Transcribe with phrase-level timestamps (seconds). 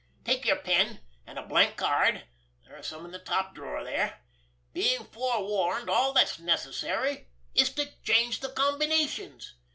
[0.25, 4.23] Take your pen, and a blank card—there are some in the top drawer there.
[4.73, 9.53] Being forewarned, all that's necessary is to change the combinations.